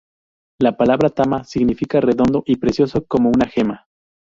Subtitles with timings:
[0.59, 3.85] La palabra "tama" significa "redondo y precioso", como una gema.